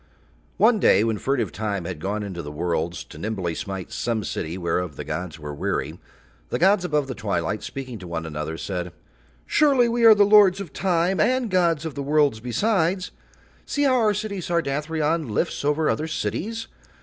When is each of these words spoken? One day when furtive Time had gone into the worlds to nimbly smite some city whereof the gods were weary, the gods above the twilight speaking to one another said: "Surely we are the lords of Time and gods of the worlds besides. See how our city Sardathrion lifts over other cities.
One 0.57 0.79
day 0.79 1.03
when 1.03 1.19
furtive 1.19 1.51
Time 1.51 1.85
had 1.85 1.99
gone 1.99 2.23
into 2.23 2.41
the 2.41 2.51
worlds 2.51 3.03
to 3.03 3.19
nimbly 3.19 3.53
smite 3.53 3.91
some 3.91 4.23
city 4.23 4.57
whereof 4.57 4.95
the 4.95 5.03
gods 5.03 5.37
were 5.37 5.53
weary, 5.53 5.99
the 6.49 6.57
gods 6.57 6.83
above 6.83 7.05
the 7.05 7.13
twilight 7.13 7.61
speaking 7.61 7.99
to 7.99 8.07
one 8.07 8.25
another 8.25 8.57
said: 8.57 8.93
"Surely 9.45 9.87
we 9.87 10.03
are 10.03 10.15
the 10.15 10.25
lords 10.25 10.59
of 10.59 10.73
Time 10.73 11.19
and 11.19 11.51
gods 11.51 11.85
of 11.85 11.93
the 11.93 12.01
worlds 12.01 12.39
besides. 12.39 13.11
See 13.67 13.83
how 13.83 13.93
our 13.99 14.15
city 14.15 14.41
Sardathrion 14.41 15.29
lifts 15.29 15.63
over 15.63 15.87
other 15.87 16.07
cities. 16.07 16.65